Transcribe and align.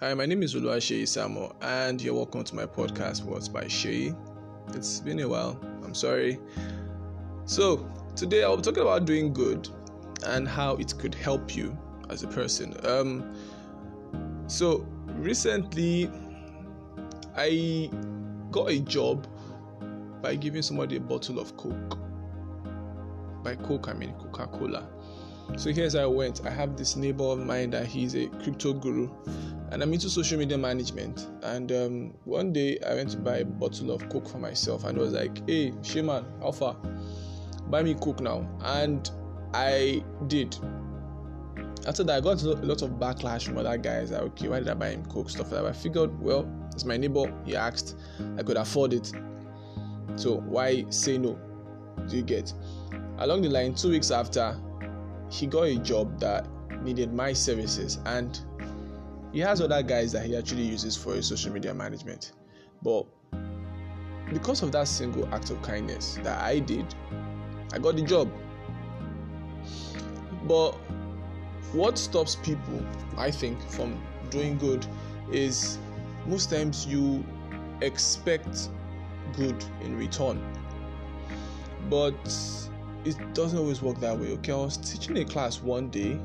Hi, 0.00 0.14
my 0.14 0.26
name 0.26 0.44
is 0.44 0.54
Oluwaseyi 0.54 1.02
Samo, 1.02 1.56
and 1.60 2.00
you're 2.00 2.14
welcome 2.14 2.44
to 2.44 2.54
my 2.54 2.66
podcast, 2.66 3.24
What's 3.24 3.48
by 3.48 3.66
Shay. 3.66 4.14
It's 4.72 5.00
been 5.00 5.18
a 5.18 5.28
while. 5.28 5.58
I'm 5.82 5.92
sorry. 5.92 6.38
So, 7.46 7.84
today 8.14 8.44
I'll 8.44 8.56
be 8.56 8.62
talking 8.62 8.82
about 8.82 9.06
doing 9.06 9.32
good 9.32 9.68
and 10.24 10.46
how 10.46 10.76
it 10.76 10.96
could 11.00 11.16
help 11.16 11.56
you 11.56 11.76
as 12.10 12.22
a 12.22 12.28
person. 12.28 12.76
Um, 12.86 13.34
so, 14.46 14.86
recently 15.16 16.08
I 17.36 17.90
got 18.52 18.70
a 18.70 18.78
job 18.78 19.26
by 20.22 20.36
giving 20.36 20.62
somebody 20.62 20.94
a 20.94 21.00
bottle 21.00 21.40
of 21.40 21.56
Coke. 21.56 21.98
By 23.42 23.56
Coke, 23.56 23.88
I 23.88 23.94
mean 23.94 24.12
Coca 24.12 24.46
Cola. 24.46 24.88
So 25.56 25.72
here's 25.72 25.94
how 25.94 26.02
I 26.02 26.06
went. 26.06 26.46
I 26.46 26.50
have 26.50 26.76
this 26.76 26.94
neighbor 26.94 27.24
of 27.24 27.38
mine 27.44 27.70
that 27.70 27.86
he's 27.86 28.14
a 28.14 28.28
crypto 28.42 28.72
guru, 28.72 29.08
and 29.70 29.82
I'm 29.82 29.92
into 29.92 30.08
social 30.08 30.38
media 30.38 30.56
management. 30.58 31.26
And 31.42 31.72
um, 31.72 32.14
one 32.24 32.52
day 32.52 32.78
I 32.86 32.94
went 32.94 33.10
to 33.10 33.16
buy 33.16 33.38
a 33.38 33.44
bottle 33.44 33.90
of 33.90 34.08
Coke 34.08 34.28
for 34.28 34.38
myself, 34.38 34.84
and 34.84 34.96
I 34.96 35.00
was 35.00 35.12
like, 35.12 35.48
"Hey, 35.48 35.72
Shaman, 35.82 36.24
Alpha, 36.42 36.76
buy 37.68 37.82
me 37.82 37.94
Coke 37.94 38.20
now." 38.20 38.48
And 38.62 39.10
I 39.54 40.04
did. 40.26 40.56
After 41.86 42.04
that, 42.04 42.18
I 42.18 42.20
got 42.20 42.42
a 42.42 42.48
lot 42.48 42.82
of 42.82 42.90
backlash 42.90 43.44
from 43.46 43.56
other 43.58 43.76
guys. 43.78 44.10
Like, 44.10 44.22
okay, 44.22 44.48
why 44.48 44.58
did 44.58 44.68
I 44.68 44.74
buy 44.74 44.90
him 44.90 45.04
Coke? 45.06 45.30
Stuff 45.30 45.52
like 45.52 45.62
that. 45.62 45.66
I 45.66 45.72
figured, 45.72 46.20
well, 46.20 46.46
it's 46.72 46.84
my 46.84 46.96
neighbor. 46.98 47.32
He 47.46 47.56
asked, 47.56 47.96
I 48.36 48.42
could 48.42 48.58
afford 48.58 48.92
it. 48.92 49.10
So 50.16 50.36
why 50.36 50.84
say 50.90 51.16
no? 51.16 51.38
Do 52.08 52.16
you 52.16 52.22
get? 52.22 52.52
Along 53.18 53.42
the 53.42 53.48
line, 53.48 53.74
two 53.74 53.90
weeks 53.90 54.10
after, 54.10 54.56
he 55.30 55.46
got 55.46 55.62
a 55.62 55.76
job 55.76 56.18
that 56.20 56.46
needed 56.82 57.12
my 57.12 57.32
services 57.32 57.98
and 58.06 58.40
he 59.32 59.40
has 59.40 59.60
other 59.60 59.82
guys 59.82 60.12
that 60.12 60.24
he 60.24 60.36
actually 60.36 60.62
uses 60.62 60.96
for 60.96 61.14
his 61.14 61.26
social 61.26 61.52
media 61.52 61.74
management. 61.74 62.32
But 62.82 63.06
because 64.32 64.62
of 64.62 64.72
that 64.72 64.88
single 64.88 65.26
act 65.34 65.50
of 65.50 65.60
kindness 65.62 66.18
that 66.22 66.38
i 66.42 66.58
did 66.58 66.84
i 67.72 67.78
got 67.78 67.96
the 67.96 68.02
job. 68.02 68.30
But 70.46 70.72
what 71.72 71.98
stops 71.98 72.36
people 72.36 72.84
i 73.16 73.30
think 73.30 73.60
from 73.70 74.00
doing 74.30 74.58
good 74.58 74.86
is 75.32 75.78
most 76.26 76.50
times 76.50 76.86
you 76.86 77.24
expect 77.80 78.68
good 79.36 79.62
in 79.82 79.96
return. 79.96 80.40
But 81.88 82.16
it 83.08 83.34
doesn't 83.34 83.58
always 83.58 83.82
work 83.82 83.98
that 84.00 84.18
way. 84.18 84.32
Okay, 84.32 84.52
I 84.52 84.56
was 84.56 84.76
teaching 84.76 85.16
a 85.18 85.24
class 85.24 85.62
one 85.62 85.90
day, 85.90 86.18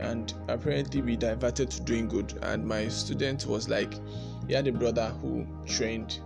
and 0.00 0.32
apparently 0.48 1.02
we 1.02 1.16
diverted 1.16 1.70
to 1.70 1.80
doing 1.82 2.08
good, 2.08 2.38
and 2.42 2.66
my 2.66 2.88
student 2.88 3.46
was 3.46 3.68
like, 3.68 3.94
he 4.46 4.54
had 4.54 4.66
a 4.66 4.72
brother 4.72 5.08
who 5.20 5.46
trained 5.66 6.20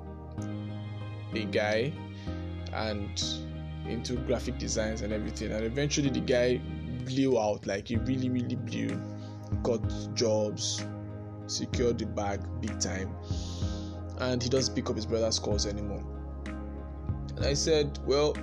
a 1.34 1.44
guy 1.44 1.92
and 2.72 3.22
into 3.86 4.16
graphic 4.16 4.58
designs 4.58 5.02
and 5.02 5.12
everything, 5.12 5.52
and 5.52 5.64
eventually 5.64 6.10
the 6.10 6.20
guy 6.20 6.60
blew 7.04 7.38
out 7.38 7.66
like 7.66 7.88
he 7.88 7.96
really, 7.96 8.28
really 8.28 8.56
blew, 8.56 9.00
got 9.62 9.80
jobs, 10.14 10.84
secured 11.46 11.98
the 11.98 12.06
bag 12.06 12.40
big 12.60 12.78
time, 12.80 13.14
and 14.18 14.42
he 14.42 14.48
doesn't 14.48 14.74
pick 14.74 14.90
up 14.90 14.96
his 14.96 15.06
brother's 15.06 15.38
calls 15.38 15.66
anymore. 15.66 16.02
And 17.36 17.44
I 17.44 17.54
said, 17.54 17.98
well 18.06 18.34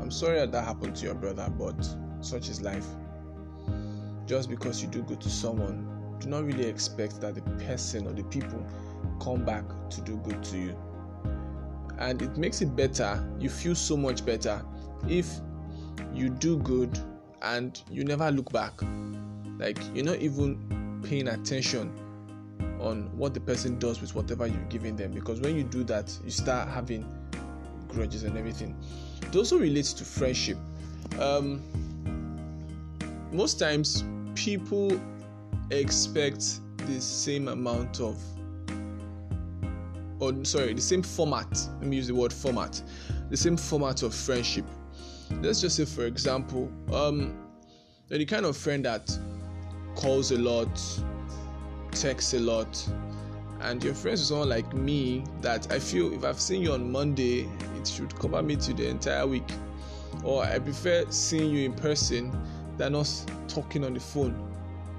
I'm 0.00 0.10
sorry 0.10 0.38
that 0.38 0.52
that 0.52 0.64
happened 0.64 0.96
to 0.96 1.06
your 1.06 1.14
brother, 1.14 1.52
but 1.58 1.76
such 2.20 2.48
is 2.48 2.62
life. 2.62 2.86
Just 4.26 4.48
because 4.48 4.82
you 4.82 4.88
do 4.88 5.02
good 5.02 5.20
to 5.20 5.30
someone, 5.30 5.88
do 6.20 6.28
not 6.28 6.44
really 6.44 6.66
expect 6.66 7.20
that 7.20 7.34
the 7.34 7.42
person 7.64 8.06
or 8.06 8.12
the 8.12 8.24
people 8.24 8.64
come 9.20 9.44
back 9.44 9.64
to 9.90 10.00
do 10.00 10.16
good 10.18 10.42
to 10.44 10.58
you. 10.58 10.76
And 11.98 12.20
it 12.20 12.36
makes 12.36 12.60
it 12.60 12.76
better, 12.76 13.26
you 13.38 13.48
feel 13.48 13.74
so 13.74 13.96
much 13.96 14.24
better 14.24 14.62
if 15.08 15.28
you 16.12 16.28
do 16.28 16.58
good 16.58 16.98
and 17.42 17.80
you 17.90 18.04
never 18.04 18.30
look 18.30 18.52
back. 18.52 18.80
Like 19.58 19.78
you're 19.94 20.04
not 20.04 20.18
even 20.18 21.00
paying 21.02 21.28
attention 21.28 21.92
on 22.80 23.10
what 23.16 23.34
the 23.34 23.40
person 23.40 23.78
does 23.78 24.00
with 24.00 24.14
whatever 24.14 24.46
you've 24.46 24.68
given 24.68 24.96
them 24.96 25.12
because 25.12 25.40
when 25.40 25.56
you 25.56 25.64
do 25.64 25.84
that, 25.84 26.16
you 26.24 26.30
start 26.30 26.68
having 26.68 27.06
grudges 27.88 28.24
and 28.24 28.36
everything. 28.36 28.76
It 29.22 29.34
also 29.34 29.58
relates 29.58 29.92
to 29.94 30.04
friendship. 30.04 30.58
Um, 31.18 31.62
most 33.32 33.58
times, 33.58 34.04
people 34.34 35.00
expect 35.70 36.60
the 36.86 37.00
same 37.00 37.48
amount 37.48 38.00
of, 38.00 38.18
or 40.20 40.44
sorry, 40.44 40.74
the 40.74 40.80
same 40.80 41.02
format. 41.02 41.48
Let 41.80 41.88
me 41.88 41.96
use 41.96 42.06
the 42.06 42.14
word 42.14 42.32
format. 42.32 42.82
The 43.30 43.36
same 43.36 43.56
format 43.56 44.02
of 44.02 44.14
friendship. 44.14 44.64
Let's 45.42 45.60
just 45.60 45.76
say, 45.76 45.84
for 45.84 46.06
example, 46.06 46.70
um, 46.92 47.36
the 48.08 48.24
kind 48.24 48.46
of 48.46 48.56
friend 48.56 48.84
that 48.84 49.18
calls 49.96 50.30
a 50.30 50.38
lot, 50.38 50.68
texts 51.90 52.34
a 52.34 52.38
lot, 52.38 52.88
and 53.60 53.82
you're 53.82 53.94
friends 53.94 54.20
with 54.20 54.28
someone 54.28 54.48
like 54.48 54.72
me 54.74 55.24
that 55.40 55.70
I 55.72 55.78
feel 55.78 56.12
if 56.12 56.24
I've 56.24 56.40
seen 56.40 56.62
you 56.62 56.72
on 56.72 56.90
Monday, 56.90 57.48
it 57.76 57.86
should 57.86 58.14
cover 58.18 58.42
me 58.42 58.56
to 58.56 58.72
the 58.72 58.88
entire 58.88 59.26
week. 59.26 59.50
Or 60.22 60.44
I 60.44 60.58
prefer 60.58 61.04
seeing 61.10 61.50
you 61.50 61.64
in 61.64 61.72
person 61.72 62.36
than 62.76 62.94
us 62.94 63.26
talking 63.48 63.84
on 63.84 63.94
the 63.94 64.00
phone. 64.00 64.32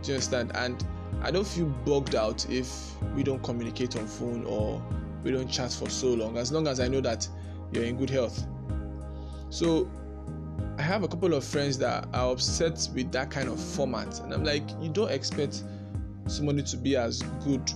Do 0.02 0.10
you 0.10 0.16
understand? 0.16 0.52
And 0.56 0.84
I 1.22 1.32
don't 1.32 1.48
feel 1.48 1.66
bugged 1.66 2.16
out 2.16 2.50
if 2.50 2.94
we 3.16 3.24
don't 3.24 3.42
communicate 3.44 3.96
on 3.96 4.08
phone 4.08 4.46
or 4.46 4.82
we 5.24 5.32
don't 5.32 5.48
chat 5.48 5.72
for 5.72 5.90
so 5.90 6.08
long, 6.08 6.38
as 6.38 6.52
long 6.52 6.68
as 6.68 6.80
I 6.80 6.88
know 6.88 7.02
that 7.02 7.28
you're 7.72 7.84
in 7.84 7.98
good 7.98 8.10
health. 8.10 8.46
So 9.50 9.90
I 10.78 10.82
have 10.82 11.04
a 11.04 11.08
couple 11.08 11.34
of 11.34 11.44
friends 11.44 11.78
that 11.80 12.08
are 12.14 12.32
upset 12.32 12.88
with 12.94 13.12
that 13.12 13.32
kind 13.32 13.50
of 13.50 13.60
format, 13.60 14.20
and 14.20 14.34
I'm 14.34 14.44
like, 14.44 14.64
you 14.80 14.90
don't 14.90 15.10
expect 15.10 15.64
somebody 16.28 16.62
to 16.64 16.78
be 16.78 16.96
as 16.96 17.24
good 17.44 17.72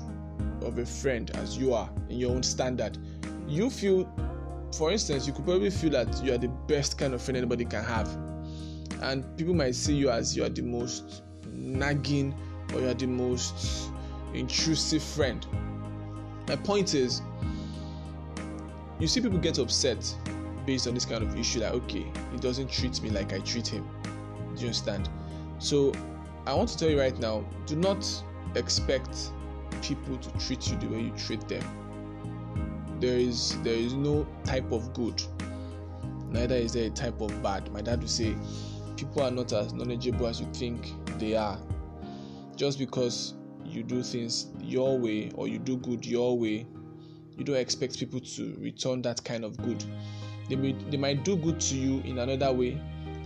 of 0.61 0.77
a 0.77 0.85
friend 0.85 1.31
as 1.35 1.57
you 1.57 1.73
are 1.73 1.89
in 2.09 2.17
your 2.17 2.31
own 2.31 2.43
standard. 2.43 2.97
You 3.47 3.69
feel, 3.69 4.09
for 4.77 4.91
instance, 4.91 5.27
you 5.27 5.33
could 5.33 5.45
probably 5.45 5.69
feel 5.69 5.91
that 5.91 6.23
you 6.23 6.33
are 6.33 6.37
the 6.37 6.47
best 6.47 6.97
kind 6.97 7.13
of 7.13 7.21
friend 7.21 7.37
anybody 7.37 7.65
can 7.65 7.83
have, 7.83 8.07
and 9.01 9.25
people 9.37 9.53
might 9.53 9.75
see 9.75 9.95
you 9.95 10.09
as 10.09 10.35
you 10.35 10.43
are 10.43 10.49
the 10.49 10.61
most 10.61 11.23
nagging 11.51 12.33
or 12.73 12.81
you 12.81 12.87
are 12.87 12.93
the 12.93 13.07
most 13.07 13.89
intrusive 14.33 15.03
friend. 15.03 15.45
My 16.47 16.55
point 16.55 16.93
is, 16.93 17.21
you 18.99 19.07
see 19.07 19.19
people 19.19 19.39
get 19.39 19.57
upset 19.57 20.15
based 20.65 20.87
on 20.87 20.93
this 20.93 21.05
kind 21.05 21.23
of 21.23 21.35
issue 21.37 21.59
like 21.59 21.73
okay 21.73 22.05
he 22.31 22.37
doesn't 22.37 22.69
treat 22.69 23.01
me 23.01 23.09
like 23.09 23.33
i 23.33 23.39
treat 23.39 23.67
him 23.67 23.87
do 24.03 24.61
you 24.61 24.67
understand 24.67 25.09
so 25.57 25.91
i 26.45 26.53
want 26.53 26.69
to 26.69 26.77
tell 26.77 26.89
you 26.89 26.99
right 26.99 27.17
now 27.19 27.43
do 27.65 27.75
not 27.75 28.05
expect 28.55 29.31
people 29.81 30.17
to 30.17 30.29
treat 30.45 30.69
you 30.69 30.77
the 30.77 30.87
way 30.87 31.01
you 31.01 31.11
treat 31.11 31.47
them. 31.47 31.63
There 32.99 33.17
is 33.17 33.61
there 33.63 33.73
is 33.73 33.93
no 33.93 34.27
type 34.43 34.71
of 34.71 34.93
good. 34.93 35.21
Neither 36.29 36.55
is 36.55 36.73
there 36.73 36.87
a 36.87 36.89
type 36.91 37.19
of 37.21 37.41
bad. 37.41 37.71
My 37.71 37.81
dad 37.81 37.99
would 37.99 38.09
say 38.09 38.35
people 38.95 39.23
are 39.23 39.31
not 39.31 39.51
as 39.53 39.73
knowledgeable 39.73 40.27
as 40.27 40.39
you 40.39 40.47
think 40.53 40.93
they 41.17 41.35
are. 41.35 41.59
Just 42.55 42.77
because 42.79 43.33
you 43.65 43.83
do 43.83 44.03
things 44.03 44.47
your 44.59 44.97
way 44.99 45.31
or 45.35 45.47
you 45.47 45.57
do 45.57 45.77
good 45.77 46.05
your 46.05 46.37
way 46.37 46.67
you 47.37 47.45
don't 47.45 47.55
expect 47.55 47.97
people 47.97 48.19
to 48.19 48.55
return 48.59 49.01
that 49.01 49.23
kind 49.23 49.43
of 49.43 49.57
good. 49.57 49.83
They, 50.49 50.55
may, 50.55 50.73
they 50.89 50.97
might 50.97 51.23
do 51.23 51.35
good 51.37 51.59
to 51.61 51.75
you 51.75 51.99
in 52.01 52.19
another 52.19 52.51
way 52.51 52.79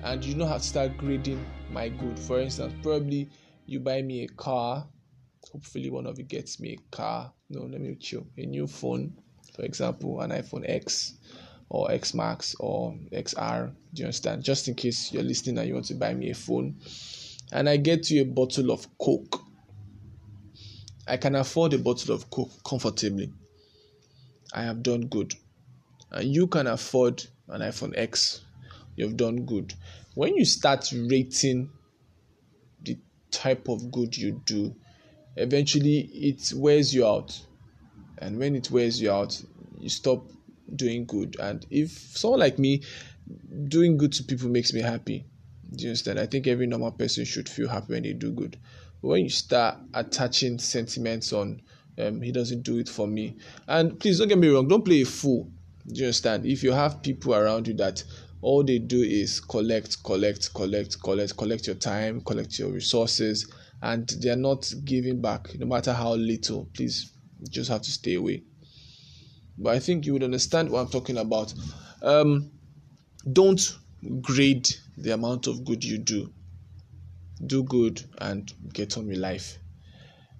and 0.03 0.23
you 0.23 0.35
know 0.35 0.45
how 0.45 0.57
to 0.57 0.63
start 0.63 0.97
grading 0.97 1.43
my 1.71 1.89
good. 1.89 2.17
For 2.19 2.39
instance 2.39 2.73
probably 2.81 3.29
you 3.65 3.79
buy 3.79 4.01
me 4.01 4.23
a 4.23 4.27
car 4.27 4.87
hopefully 5.51 5.89
one 5.89 6.05
of 6.05 6.17
you 6.17 6.25
gets 6.25 6.59
me 6.59 6.73
a 6.73 6.95
car. 6.95 7.31
No 7.49 7.61
let 7.61 7.81
me 7.81 7.95
chill. 7.95 8.25
A 8.37 8.45
new 8.45 8.67
phone 8.67 9.13
for 9.55 9.63
example 9.63 10.21
an 10.21 10.31
iphone 10.31 10.67
x 10.67 11.13
or 11.69 11.91
x 11.91 12.13
max 12.13 12.55
or 12.59 12.93
xr 13.11 13.73
do 13.95 14.01
you 14.01 14.05
understand? 14.05 14.43
Just 14.43 14.67
in 14.67 14.75
case 14.75 15.13
you're 15.13 15.23
listening 15.23 15.57
and 15.57 15.67
you 15.67 15.73
want 15.73 15.85
to 15.85 15.95
buy 15.95 16.13
me 16.13 16.29
a 16.29 16.35
phone. 16.35 16.75
And 17.53 17.69
i 17.69 17.77
get 17.77 18.09
you 18.09 18.23
a 18.23 18.25
bottle 18.25 18.71
of 18.71 18.85
coke. 18.97 19.41
I 21.07 21.17
can 21.17 21.35
afford 21.35 21.73
a 21.73 21.79
bottle 21.79 22.13
of 22.13 22.29
coke 22.29 22.51
comfortably. 22.67 23.31
I 24.53 24.63
have 24.63 24.83
done 24.83 25.07
good. 25.07 25.33
And 26.11 26.33
you 26.33 26.47
can 26.47 26.67
afford 26.67 27.23
an 27.47 27.61
iphone 27.61 27.93
x. 27.95 28.41
You've 28.97 29.15
done 29.15 29.45
good. 29.45 29.73
When 30.15 30.35
you 30.35 30.43
start 30.43 30.91
rating 30.93 31.69
the 32.81 32.97
type 33.31 33.69
of 33.69 33.91
good 33.91 34.17
you 34.17 34.41
do 34.45 34.75
eventually 35.35 35.99
it 35.99 36.53
wears 36.55 36.93
you 36.93 37.05
out. 37.05 37.39
And 38.17 38.39
when 38.39 38.55
it 38.55 38.71
wears 38.71 39.01
you 39.01 39.11
out 39.11 39.41
you 39.79 39.89
stop 39.89 40.25
doing 40.75 41.05
good. 41.05 41.37
And 41.39 41.65
if 41.69 41.91
someone 41.91 42.39
like 42.39 42.57
me 42.57 42.81
doing 43.67 43.97
good 43.97 44.13
to 44.13 44.23
people 44.23 44.49
makes 44.49 44.73
me 44.73 44.81
happy. 44.81 45.25
Do 45.75 45.83
you 45.83 45.89
understand? 45.89 46.19
I 46.19 46.25
think 46.25 46.47
every 46.47 46.67
normal 46.67 46.91
person 46.91 47.25
should 47.25 47.49
feel 47.49 47.67
happy 47.67 47.93
when 47.93 48.03
they 48.03 48.13
do 48.13 48.31
good. 48.31 48.57
When 49.01 49.23
you 49.23 49.29
start 49.29 49.77
attaching 49.93 50.57
sentiments 50.59 51.33
on 51.33 51.61
um, 51.97 52.21
he 52.21 52.31
doesn't 52.31 52.63
do 52.63 52.77
it 52.77 52.89
for 52.89 53.07
me 53.07 53.37
and 53.69 53.97
please 53.99 54.19
don't 54.19 54.27
get 54.27 54.37
me 54.37 54.49
wrong 54.49 54.67
don't 54.67 54.83
play 54.83 55.01
a 55.01 55.05
fool. 55.05 55.49
Do 55.87 55.99
you 55.99 56.05
understand? 56.07 56.45
If 56.45 56.63
you 56.63 56.71
have 56.71 57.01
people 57.01 57.35
around 57.35 57.67
you 57.67 57.73
that 57.75 58.03
all 58.41 58.63
they 58.63 58.79
do 58.79 59.01
is 59.01 59.39
collect 59.39 60.03
collect 60.03 60.53
collect 60.53 61.01
collect 61.01 61.37
collect 61.37 61.67
your 61.67 61.75
time 61.75 62.21
collect 62.21 62.59
your 62.59 62.69
resources 62.69 63.47
and 63.81 64.07
they're 64.21 64.35
not 64.35 64.71
giving 64.83 65.21
back 65.21 65.53
no 65.59 65.65
matter 65.65 65.93
how 65.93 66.13
little. 66.15 66.69
Please 66.73 67.11
just 67.49 67.69
have 67.69 67.81
to 67.81 67.91
stay 67.91 68.15
away. 68.15 68.43
But 69.57 69.75
i 69.75 69.79
think 69.79 70.05
you 70.05 70.13
would 70.13 70.23
understand 70.23 70.69
what 70.69 70.81
i'm 70.81 70.89
talking 70.89 71.17
about. 71.17 71.53
Um, 72.01 72.51
don't 73.31 73.77
grade 74.21 74.69
the 74.97 75.13
amount 75.13 75.47
of 75.47 75.65
good 75.65 75.83
you 75.83 75.97
do. 75.97 76.31
Do 77.45 77.63
good 77.63 78.03
and 78.19 78.51
get 78.73 78.97
on 78.97 79.07
with 79.07 79.17
life. 79.17 79.57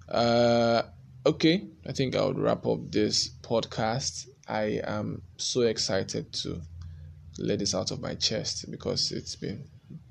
Uh, 0.08 0.82
okay 1.26 1.60
i 1.84 1.90
think 1.90 2.14
i 2.14 2.24
would 2.24 2.38
wrap 2.38 2.64
up 2.66 2.78
this 2.90 3.30
podcast. 3.42 4.28
I 4.48 4.80
am 4.84 5.22
so 5.36 5.62
excited 5.62 6.32
to 6.34 6.62
let 7.38 7.58
this 7.58 7.74
out 7.74 7.90
of 7.90 8.00
my 8.00 8.14
chest 8.14 8.70
because 8.70 9.10
it's 9.10 9.34
been 9.34 9.68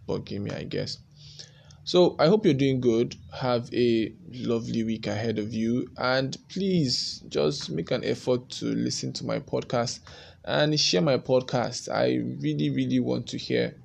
bugging 0.08 0.42
me 0.42 0.52
i 0.52 0.64
guess 0.64 0.98
so 1.86 2.16
I 2.18 2.28
hope 2.28 2.46
you're 2.46 2.56
doing 2.56 2.82
good. 2.82 3.16
Have 3.32 3.72
a 3.72 4.12
lovely 4.32 4.84
week 4.84 5.06
ahead 5.06 5.38
of 5.38 5.54
you. 5.54 5.88
And 5.98 6.36
please 6.50 7.24
just 7.30 7.70
make 7.70 7.92
an 7.92 8.04
effort 8.04 8.50
to 8.50 8.66
listen 8.66 9.14
to 9.14 9.26
my 9.26 9.40
podcast 9.40 10.00
and 10.44 10.80
share 10.80 11.02
my 11.02 11.20
podcast. 11.20 11.94
I 11.94 12.16
really, 12.42 12.72
really 12.72 13.00
want 13.00 13.28
to 13.28 13.38
hear. 13.38 13.76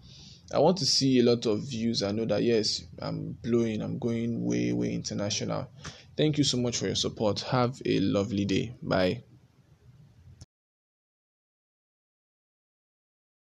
I 0.52 0.61
want 0.61 0.79
to 0.79 0.87
see 0.87 1.20
a 1.20 1.23
lot 1.23 1.44
of 1.44 1.61
views. 1.61 2.02
I 2.02 2.12
know 2.12 2.25
that 2.25 2.43
yes, 2.43 2.85
I'm 3.00 3.37
blowing, 3.43 3.82
I'm 3.82 3.99
going 3.99 4.47
way, 4.47 4.73
way 4.73 4.94
international. 4.94 5.69
Thank 6.17 6.38
you 6.38 6.44
so 6.44 6.56
much 6.56 6.79
for 6.79 6.87
your 6.87 6.97
support. 6.97 7.41
Have 7.41 7.82
a 7.85 8.00
lovely 8.00 8.47
day. 8.47 8.75
Bye. 8.82 9.25